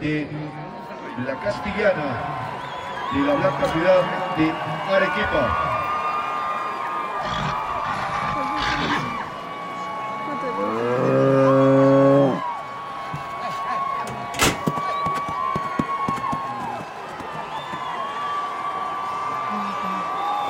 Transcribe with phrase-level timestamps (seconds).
[0.00, 0.26] de
[1.26, 2.08] la Castellana,
[3.14, 4.02] de la Blanca Ciudad
[4.36, 4.52] de
[4.90, 5.50] Arequipa.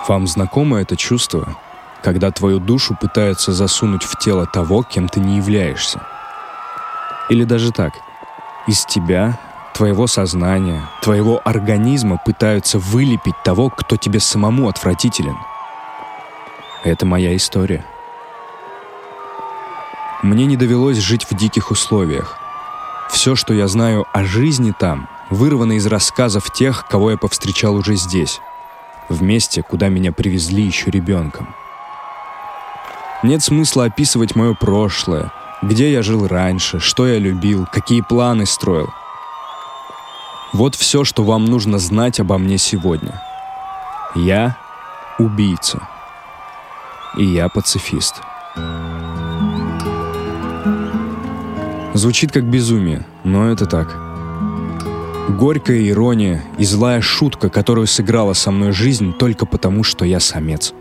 [0.08, 1.56] Вам знакомо это чувство,
[2.00, 6.00] когда твою душу пытаются засунуть в тело того, кем ты не являешься?
[7.28, 7.92] Или даже так,
[8.66, 9.38] из тебя,
[9.74, 15.36] твоего сознания, твоего организма пытаются вылепить того, кто тебе самому отвратителен.
[16.84, 17.84] Это моя история.
[20.22, 22.38] Мне не довелось жить в диких условиях.
[23.10, 27.96] Все, что я знаю о жизни там, вырвано из рассказов тех, кого я повстречал уже
[27.96, 28.40] здесь
[29.08, 31.54] в месте, куда меня привезли еще ребенком.
[33.22, 35.32] Нет смысла описывать мое прошлое,
[35.66, 38.88] где я жил раньше, что я любил, какие планы строил.
[40.52, 43.20] Вот все, что вам нужно знать обо мне сегодня.
[44.14, 44.56] Я
[45.18, 45.88] убийца.
[47.16, 48.14] И я пацифист.
[51.94, 53.88] Звучит как безумие, но это так.
[55.28, 60.72] Горькая ирония и злая шутка, которую сыграла со мной жизнь только потому, что я самец.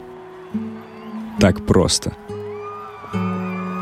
[1.39, 2.13] Так просто.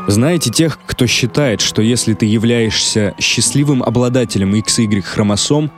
[0.06, 5.70] Знаете тех, кто считает, что если ты являешься счастливым обладателем XY хромосом,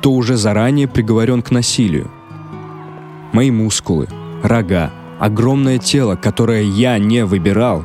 [0.00, 2.10] то уже заранее приговорен к насилию?
[3.32, 4.08] Мои мускулы,
[4.42, 7.84] рога, огромное тело, которое я не выбирал.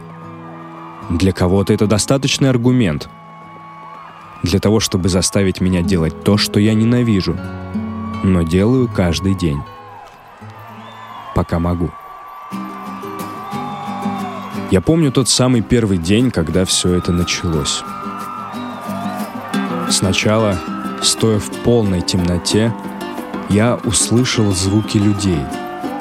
[1.09, 3.09] Для кого-то это достаточный аргумент–
[4.43, 7.38] для того, чтобы заставить меня делать то, что я ненавижу,
[8.23, 9.61] но делаю каждый день.
[11.36, 11.91] Пока могу.
[14.72, 17.83] Я помню тот самый первый день, когда все это началось.
[19.89, 20.58] Сначала,
[21.03, 22.73] стоя в полной темноте,
[23.49, 25.39] я услышал звуки людей,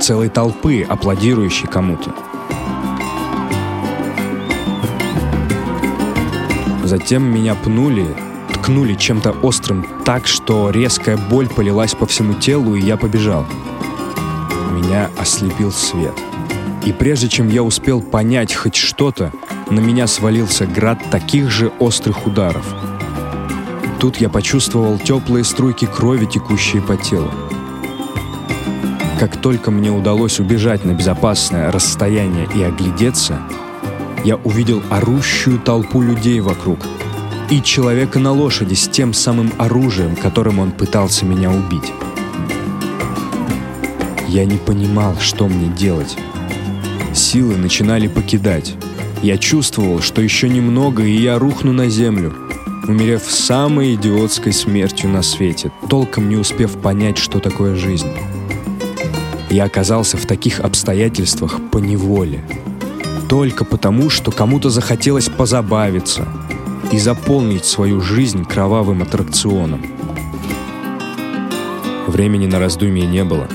[0.01, 2.15] целой толпы, аплодирующей кому-то.
[6.85, 8.07] Затем меня пнули
[8.71, 13.47] ткнули чем-то острым так, что резкая боль полилась по всему телу, и я побежал.
[14.73, 16.15] Меня ослепил свет.
[16.85, 19.33] И прежде чем я успел понять хоть что-то,
[19.71, 22.65] на меня свалился град таких же острых ударов.
[23.99, 27.31] Тут я почувствовал теплые струйки крови, текущие по телу.
[29.19, 33.39] Как только мне удалось убежать на безопасное расстояние и оглядеться,
[34.25, 36.79] я увидел орущую толпу людей вокруг—
[37.51, 41.93] и человека на лошади с тем самым оружием, которым он пытался меня убить.
[44.29, 46.17] Я не понимал, что мне делать.
[47.21, 48.75] Силы начинали покидать.
[49.23, 52.33] Я чувствовал, что еще немного, и я рухну на землю,
[52.89, 58.09] умерев самой идиотской смертью на свете, толком не успев понять, что такое жизнь.
[59.51, 62.43] Я оказался в таких обстоятельствах по неволе.
[63.29, 66.27] Только потому, что кому-то захотелось позабавиться—
[66.93, 69.87] и заполнить свою жизнь кровавым аттракционом.
[72.07, 73.47] Времени на раздумье не было.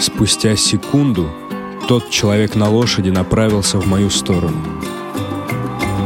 [0.00, 1.28] Спустя секунду
[1.88, 4.58] тот человек на лошади направился в мою сторону.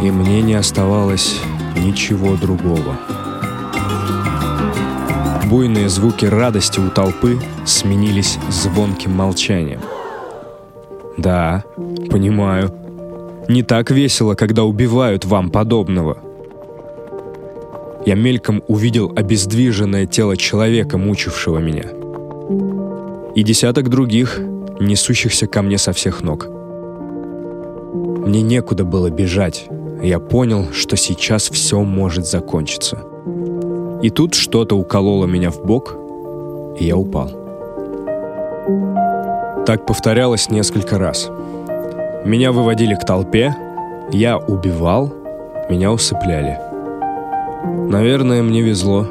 [0.03, 1.41] И мне не оставалось
[1.77, 2.97] ничего другого.
[5.45, 9.81] Буйные звуки радости у толпы сменились звонким молчанием.
[11.17, 11.65] Да,
[12.11, 12.73] понимаю,
[13.49, 16.19] не так весело, когда убивают вам подобного.
[18.05, 21.85] Я мельком увидел обездвиженное тело человека, мучившего меня.
[23.35, 24.41] И десяток других,
[24.81, 26.49] несущихся ко мне со всех ног.
[28.27, 29.67] Мне некуда было бежать.
[30.03, 32.99] Я понял, что сейчас все может закончиться.
[34.03, 35.97] И тут что-то укололо меня в бок,
[36.79, 37.31] и я упал.
[39.65, 41.31] Так повторялось несколько раз—
[42.27, 43.55] меня выводили к толпе,
[44.11, 45.15] я убивал,
[45.71, 46.59] меня усыпляли.
[47.89, 49.07] Наверное, мне везло.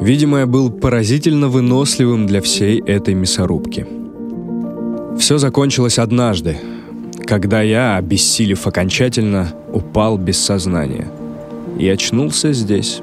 [0.00, 3.86] Видимо, я был поразительно выносливым для всей этой мясорубки.
[5.16, 6.58] Все закончилось однажды,
[7.24, 11.08] когда я, обессилев окончательно, упал без сознания.
[11.78, 13.00] И очнулся здесь.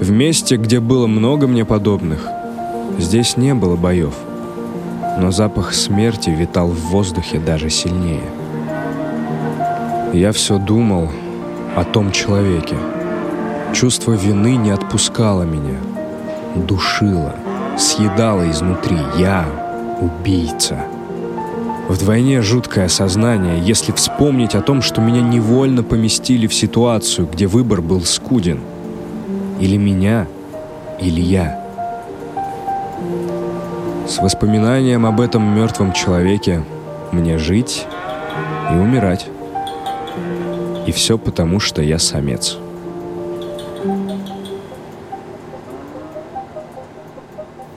[0.00, 2.26] В месте, где было много мне подобных,
[2.98, 4.14] здесь не было боев
[5.18, 8.22] но запах смерти витал в воздухе даже сильнее.
[10.12, 11.08] Я все думал
[11.76, 12.76] о том человеке.
[13.74, 15.78] Чувство вины не отпускало меня,
[16.54, 17.34] душило,
[17.76, 18.96] съедало изнутри.
[19.16, 19.44] Я
[20.00, 20.78] убийца.
[21.88, 27.80] Вдвойне жуткое осознание, если вспомнить о том, что меня невольно поместили в ситуацию, где выбор
[27.80, 28.60] был скуден.
[29.58, 30.26] Или меня,
[31.00, 31.64] или я.
[34.06, 36.62] С воспоминанием об этом мертвом человеке
[37.12, 37.86] мне жить
[38.70, 39.26] и умирать.
[40.86, 42.58] И все потому, что я самец.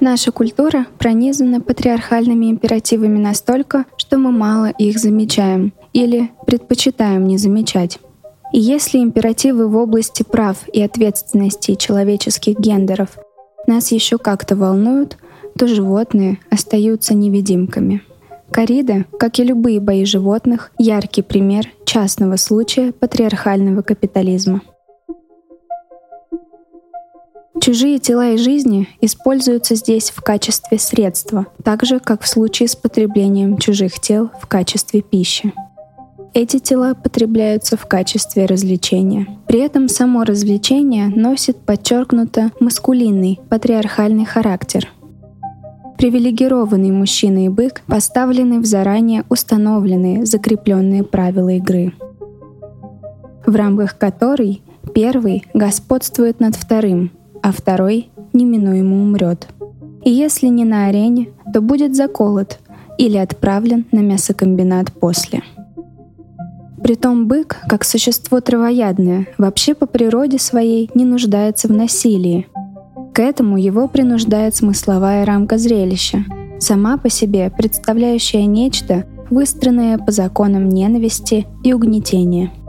[0.03, 7.99] Наша культура пронизана патриархальными императивами настолько, что мы мало их замечаем или предпочитаем не замечать.
[8.51, 13.19] И если императивы в области прав и ответственности человеческих гендеров
[13.67, 15.17] нас еще как-то волнуют,
[15.55, 18.01] то животные остаются невидимками.
[18.49, 24.61] Корида, как и любые бои животных, яркий пример частного случая патриархального капитализма.
[27.61, 32.75] Чужие тела и жизни используются здесь в качестве средства, так же, как в случае с
[32.75, 35.53] потреблением чужих тел в качестве пищи.
[36.33, 39.27] Эти тела потребляются в качестве развлечения.
[39.47, 44.87] При этом само развлечение носит подчеркнуто маскулинный, патриархальный характер.
[45.99, 51.93] Привилегированный мужчина и бык поставлены в заранее установленные, закрепленные правила игры,
[53.45, 54.63] в рамках которой
[54.95, 59.47] первый господствует над вторым, а второй неминуемо умрет.
[60.03, 62.59] И если не на арене, то будет заколот
[62.97, 65.41] или отправлен на мясокомбинат после.
[66.81, 72.47] Притом бык, как существо травоядное, вообще по природе своей не нуждается в насилии.
[73.13, 76.25] К этому его принуждает смысловая рамка зрелища,
[76.59, 82.51] сама по себе представляющая нечто, выстроенное по законам ненависти и угнетения–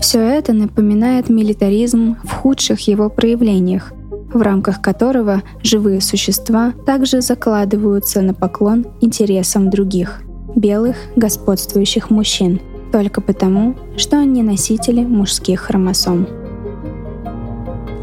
[0.00, 3.92] все это напоминает милитаризм в худших его проявлениях,
[4.32, 10.22] в рамках которого живые существа также закладываются на поклон интересам других,
[10.54, 12.60] белых господствующих мужчин,
[12.92, 16.26] только потому, что они носители мужских хромосом.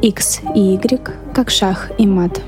[0.02, 1.00] X и Y
[1.34, 2.42] как шах и мат.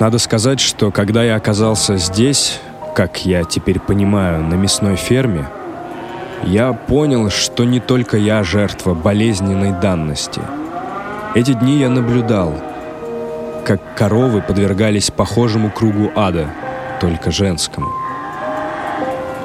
[0.00, 2.60] Надо сказать, что когда я оказался здесь,
[2.94, 5.48] как я теперь понимаю, на мясной ферме,
[6.44, 10.40] я понял, что не только я жертва болезненной данности.
[11.34, 12.54] Эти дни я наблюдал,
[13.64, 16.46] как коровы подвергались похожему кругу ада,
[17.00, 17.88] только женскому.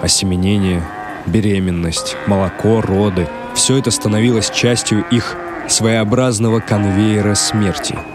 [0.03, 0.83] Осеменение,
[1.25, 5.35] беременность, молоко, роды— все это становилось частью их
[5.67, 7.97] своеобразного конвейера смерти—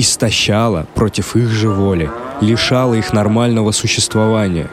[0.00, 2.10] истощала против их же воли,
[2.40, 4.68] лишала их нормального существования.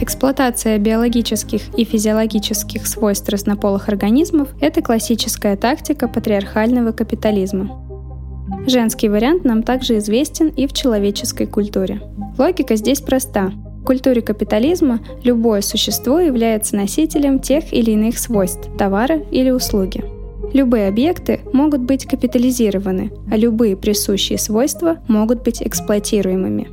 [0.00, 7.78] Эксплуатация биологических и физиологических свойств разнополых организмов– это классическая тактика патриархального капитализма.
[8.66, 12.00] Женский вариант нам также известен и в человеческой культуре.
[12.38, 13.52] Логика здесь проста.
[13.82, 20.04] В культуре капитализма любое существо является носителем тех или иных свойств, товара или услуги.
[20.52, 26.68] Любые объекты могут быть капитализированы, а любые присущие свойства могут быть эксплуатируемыми.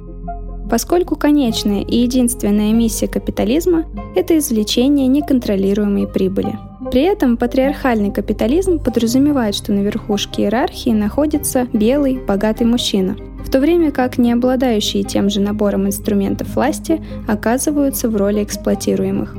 [0.70, 3.86] Поскольку конечная и единственная миссия капитализма–
[4.16, 6.60] это извлечение неконтролируемой прибыли.
[6.92, 13.60] При этом патриархальный капитализм подразумевает, что на верхушке иерархии находится белый, богатый мужчина– в то
[13.60, 19.36] время как не обладающие тем же набором инструментов власти оказываются в роли эксплуатируемых.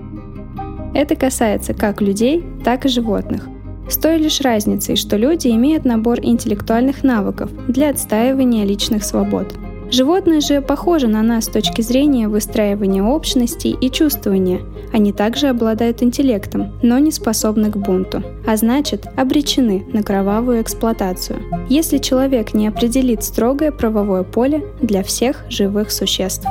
[0.95, 3.49] Это касается как людей, так и животных.
[3.89, 9.55] С той лишь разницей, что люди имеют набор интеллектуальных навыков для отстаивания личных свобод–
[9.91, 14.61] Животные же похожи на нас с точки зрения выстраивания общностей и чувствования.
[14.93, 21.41] Они также обладают интеллектом, но не способны к бунту, а значит обречены на кровавую эксплуатацию,
[21.69, 26.47] если человек не определит строгое правовое поле для всех живых существ.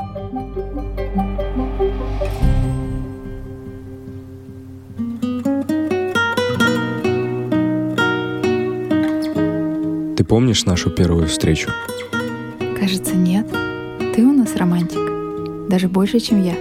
[10.17, 11.69] Ты помнишь нашу первую встречу?
[12.79, 13.47] Кажется, нет.
[14.15, 15.67] Ты у нас романтик.
[15.69, 16.55] Даже больше, чем я.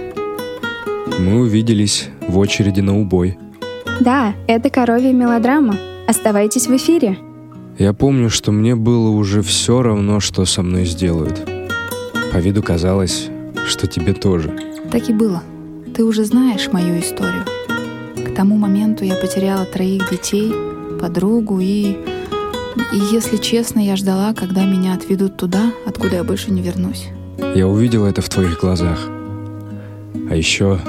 [1.19, 3.37] Мы увиделись в очереди на убой.
[4.01, 5.75] Да, это коровья мелодрама.
[6.07, 7.17] Оставайтесь в эфире.
[7.77, 11.47] Я помню, что мне было уже все равно, что со мной сделают.
[12.33, 13.29] По виду казалось,
[13.65, 14.53] что тебе тоже.
[14.91, 15.41] Так и было.
[15.95, 17.45] Ты уже знаешь мою историю.
[18.15, 20.53] К тому моменту я потеряла троих детей,
[20.99, 21.97] подругу и
[22.91, 27.07] И если честно, я ждала, когда меня отведут туда, откуда я больше не вернусь.
[27.55, 28.99] Я увидел это в твоих глазах.
[30.29, 30.79] А еще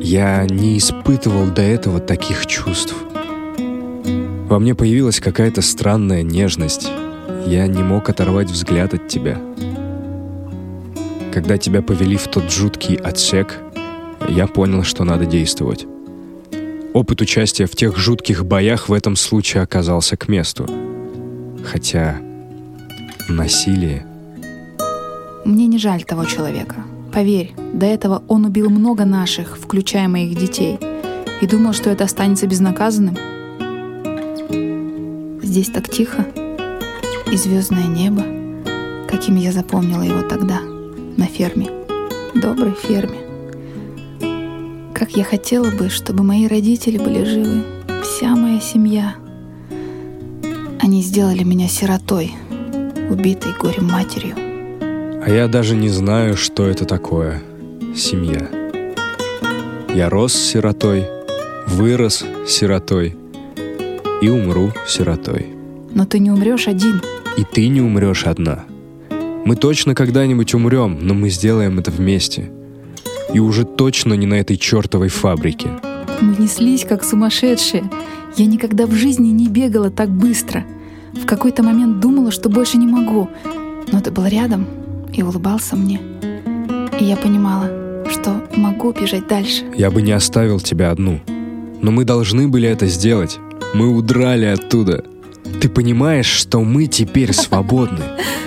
[0.00, 2.94] я не испытывал до этого таких чувств.
[4.48, 6.88] Во мне появилась какая-то странная нежность.
[7.46, 9.40] Я не мог оторвать взгляд от тебя.
[11.32, 13.58] Когда тебя повели в тот жуткий отсек,
[14.28, 15.86] я понял, что надо действовать.
[16.96, 20.66] Опыт участия в тех жутких боях в этом случае оказался к месту.
[21.62, 22.16] Хотя
[23.28, 24.06] насилие...
[25.44, 26.76] Мне не жаль того человека.
[27.12, 30.78] Поверь, до этого он убил много наших, включая моих детей,
[31.42, 33.18] и думал, что это останется безнаказанным.
[35.42, 36.24] Здесь так тихо,
[37.30, 38.24] и звездное небо,
[39.06, 40.60] каким я запомнила его тогда,
[41.18, 41.68] на ферме,
[42.34, 43.25] доброй ферме.
[44.98, 47.64] Как я хотела бы, чтобы мои родители были живы,
[48.02, 49.14] вся моя семья.
[50.80, 52.32] Они сделали меня сиротой,
[53.10, 54.34] убитой горем матерью.
[55.22, 57.42] А я даже не знаю, что это такое—
[57.94, 58.48] семья.
[59.94, 61.04] Я рос сиротой,
[61.66, 63.18] вырос сиротой
[64.22, 65.48] и умру сиротой.
[65.92, 67.02] Но ты не умрешь один.
[67.36, 68.64] И ты не умрешь одна.
[69.44, 72.50] Мы точно когда-нибудь умрем, но мы сделаем это вместе—
[73.36, 75.68] и уже точно не на этой чертовой фабрике.
[76.22, 77.84] Мы неслись, как сумасшедшие.
[78.38, 80.64] Я никогда в жизни не бегала так быстро.
[81.12, 83.28] В какой-то момент думала, что больше не могу.
[83.92, 84.66] Но ты был рядом
[85.12, 86.00] и улыбался мне.
[86.98, 87.68] И я понимала,
[88.10, 89.64] что могу бежать дальше.
[89.76, 91.20] Я бы не оставил тебя одну.
[91.82, 93.38] Но мы должны были это сделать.
[93.74, 95.04] Мы удрали оттуда.
[95.60, 98.00] Ты понимаешь, что мы теперь свободны?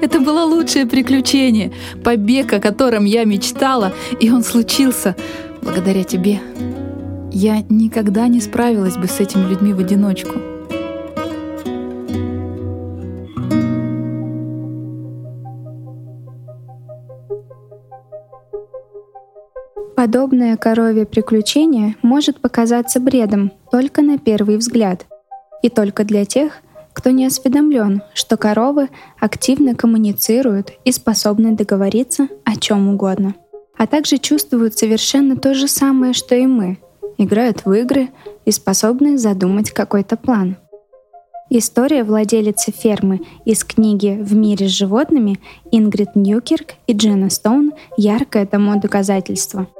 [0.00, 5.14] Это было лучшее приключение, побег, о котором я мечтала, и он случился
[5.62, 6.40] благодаря тебе.
[7.32, 10.32] Я никогда не справилась бы с этими людьми в одиночку.
[19.94, 25.04] Подобное коровье приключение может показаться бредом только на первый взгляд.
[25.62, 26.62] И только для тех,
[27.00, 33.34] кто не осведомлен, что коровы активно коммуницируют и способны договориться о чем угодно,
[33.78, 36.76] а также чувствуют совершенно то же самое, что и мы,
[37.16, 38.10] играют в игры
[38.44, 40.58] и способны задумать какой-то план.
[41.48, 45.40] История владелицы фермы из книги «В мире с животными»
[45.72, 49.68] Ингрид Ньюкирк и Дженна Стоун— яркое тому доказательство—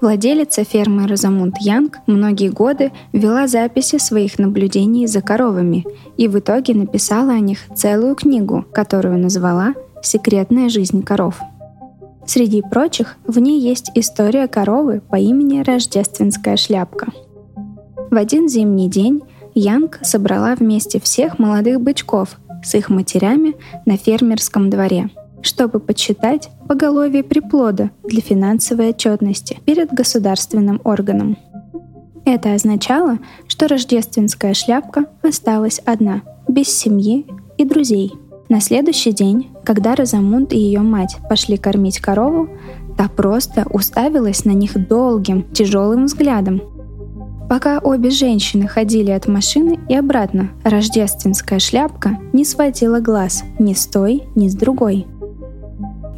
[0.00, 5.84] Владелица фермы Розамунд Янг многие годы вела записи своих наблюдений за коровами
[6.16, 11.38] и в итоге написала о них целую книгу, которую назвала «Секретная жизнь коров».
[12.24, 17.08] Среди прочих, в ней есть история коровы по имени Рождественская шляпка.
[18.10, 19.20] В один зимний день
[19.54, 23.54] Янг собрала вместе всех молодых бычков с их матерями
[23.84, 25.10] на фермерском дворе–
[25.42, 31.36] чтобы подсчитать поголовье приплода для финансовой отчетности перед государственным органом.
[32.24, 33.18] Это означало,
[33.48, 37.26] что рождественская шляпка осталась одна, без семьи
[37.58, 38.12] и друзей.
[38.48, 42.48] На следующий день, когда Розамунд и ее мать пошли кормить корову,
[42.98, 46.60] та просто уставилась на них долгим, тяжелым взглядом.
[47.48, 53.86] Пока обе женщины ходили от машины и обратно, рождественская шляпка не сводила глаз ни с
[53.86, 55.06] той, ни с другой–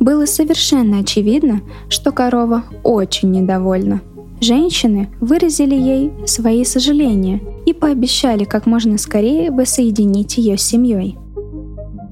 [0.03, 4.01] было совершенно очевидно, что корова очень недовольна.
[4.41, 11.17] Женщины выразили ей свои сожаления и пообещали как можно скорее воссоединить ее с семьей.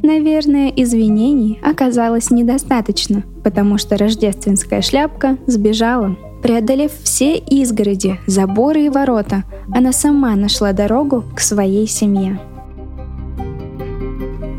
[0.02, 6.16] Наверное, извинений оказалось недостаточно, потому что рождественская шляпка сбежала.
[6.42, 9.44] Преодолев все изгороди, заборы и ворота,
[9.74, 12.40] она сама нашла дорогу к своей семье.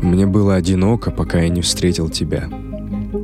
[0.02, 2.48] Мне было одиноко, пока я не встретил тебя.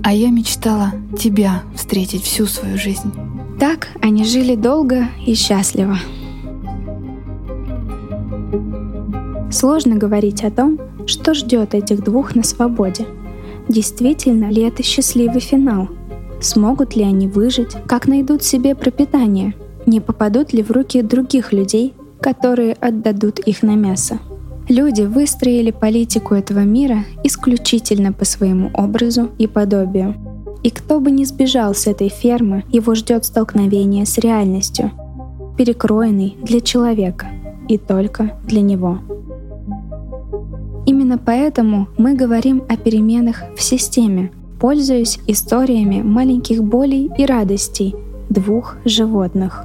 [0.08, 3.12] А я мечтала тебя встретить всю свою жизнь.
[3.60, 5.98] Так они жили долго и счастливо.
[9.52, 13.04] Сложно говорить о том, что ждет этих двух на свободе.
[13.68, 15.90] Действительно ли это счастливый финал?
[16.40, 17.76] Смогут ли они выжить?
[17.86, 19.54] Как найдут себе пропитание?
[19.84, 24.18] Не попадут ли в руки других людей, которые отдадут их на мясо?
[24.68, 30.14] Люди выстроили политику этого мира исключительно по своему образу и подобию.
[30.62, 34.90] И кто бы ни сбежал с этой фермы, его ждет столкновение с реальностью,
[35.56, 37.28] перекроенный для человека
[37.66, 38.98] и только для него.
[40.84, 47.94] Именно поэтому мы говорим о переменах в системе, пользуясь историями маленьких болей и радостей
[48.28, 49.64] двух животных.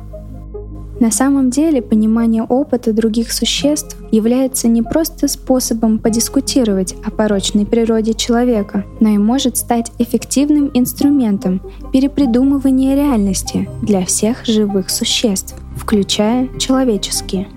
[1.03, 8.13] На самом деле понимание опыта других существ является не просто способом подискутировать о порочной природе
[8.13, 11.59] человека, но и может стать эффективным инструментом
[11.91, 17.49] перепридумывания реальности для всех живых существ, включая человеческие.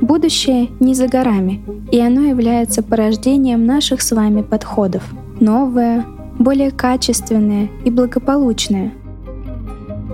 [0.00, 5.02] Будущее не за горами, и оно является порождением наших с вами подходов.
[5.40, 6.06] Новое,
[6.38, 8.92] более качественное и благополучное–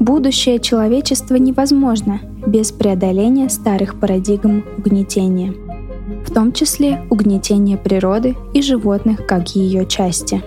[0.02, 5.54] Будущее человечества невозможно без преодоления старых парадигм угнетения,
[6.26, 10.42] в том числе угнетения природы и животных как ее части.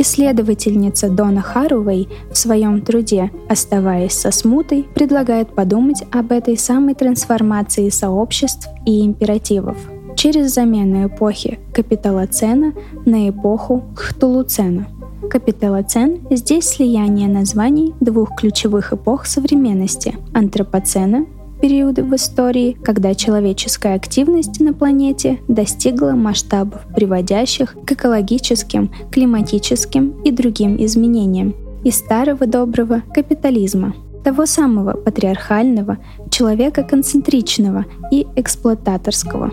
[0.00, 7.90] Исследовательница Дона Харуэй в своем труде «Оставаясь со смутой» предлагает подумать об этой самой трансформации
[7.90, 9.76] сообществ и императивов
[10.16, 12.72] через замену эпохи капиталоцена
[13.06, 14.88] на эпоху хтулуцена–
[15.30, 21.26] Капиталоцен– здесь слияние названий двух ключевых эпох современности– антропоцена
[21.60, 30.32] периоды в истории, когда человеческая активность на планете достигла масштабов, приводящих к экологическим, климатическим и
[30.32, 35.98] другим изменениям, и старого доброго капитализма, того самого патриархального,
[36.30, 39.52] человека-концентричного и эксплуататорского.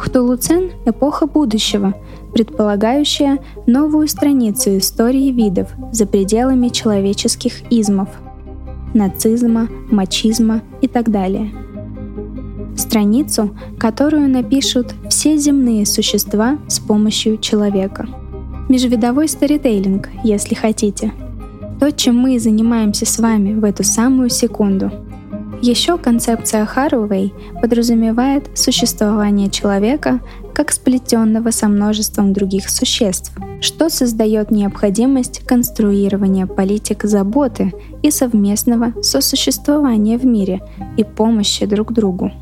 [0.00, 1.94] Хтулуцен— эпоха будущего,
[2.32, 8.08] предполагающая новую страницу истории видов за пределами человеческих измов—
[8.94, 11.52] нацизма, мачизма и так далее.
[12.78, 18.08] Страницу, которую напишут все земные существа с помощью человека.
[18.70, 21.12] Межвидовой старитейлинг, если хотите.
[21.78, 24.90] То, чем мы занимаемся с вами в эту самую секунду—
[25.62, 30.20] еще концепция Харуэй подразумевает существование человека
[30.54, 40.18] как сплетенного со множеством других существ, что создает необходимость конструирования политик заботы и совместного сосуществования
[40.18, 40.60] в мире
[40.96, 42.32] и помощи друг другу.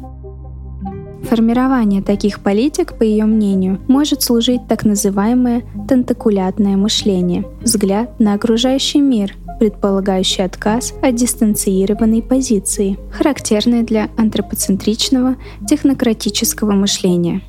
[1.29, 9.01] Формирование таких политик, по ее мнению, может служить так называемое тентакулятное мышление, взгляд на окружающий
[9.01, 15.37] мир, предполагающий отказ от дистанцированной позиции, характерной для антропоцентричного
[15.69, 17.43] технократического мышления.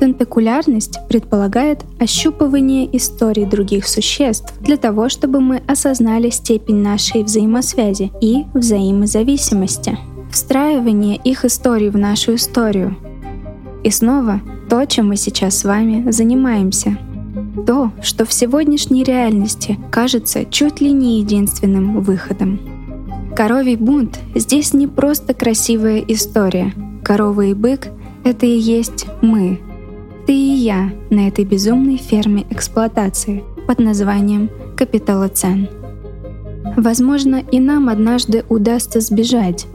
[0.00, 8.44] Тентакулярность предполагает ощупывание истории других существ для того, чтобы мы осознали степень нашей взаимосвязи и
[8.54, 9.98] взаимозависимости,
[10.30, 12.96] встраивание их историй в нашу историю.
[13.82, 16.96] И снова то, чем мы сейчас с вами занимаемся—
[17.66, 22.58] то, что в сегодняшней реальности кажется чуть ли не единственным выходом.
[23.36, 26.72] Коровий бунт здесь не просто красивая история.
[27.04, 27.88] Корова и бык—
[28.24, 29.60] это и есть мы.
[30.26, 35.68] Ты и я на этой безумной ферме эксплуатации под названием «Капиталоцен».
[36.76, 39.66] Возможно, и нам однажды удастся сбежать.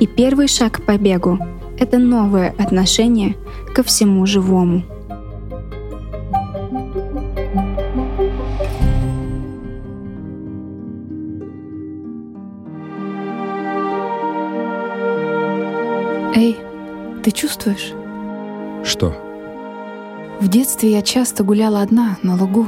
[0.00, 1.38] И первый шаг к побегу—
[1.78, 3.36] это новое отношение
[3.74, 4.82] ко всему живому.
[17.40, 17.92] Чувствуешь?
[18.84, 19.14] Что?
[20.40, 22.66] В детстве я часто гуляла одна на лугу.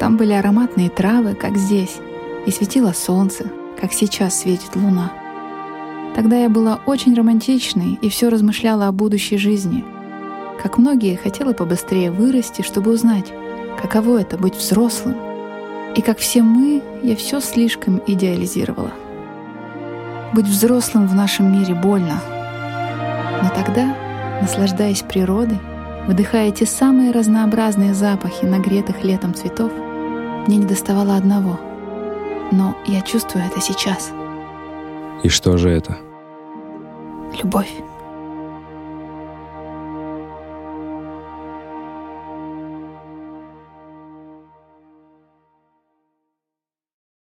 [0.00, 1.96] Там были ароматные травы, как здесь,
[2.46, 5.12] и светило солнце, как сейчас светит луна.
[6.16, 9.84] Тогда я была очень романтичной и все размышляла о будущей жизни.
[10.62, 13.32] Как многие, хотела побыстрее вырасти, чтобы узнать,
[13.80, 15.16] каково это быть взрослым.
[15.94, 18.92] И как все мы, я все слишком идеализировала.
[20.32, 22.20] Быть взрослым в нашем мире больно—
[23.42, 23.94] но тогда,
[24.40, 25.58] наслаждаясь природой,
[26.06, 29.72] выдыхая те самые разнообразные запахи нагретых летом цветов,
[30.46, 31.58] мне не доставало одного.
[32.52, 34.12] Но я чувствую это сейчас.
[35.22, 35.98] И что же это?
[37.42, 37.72] Любовь.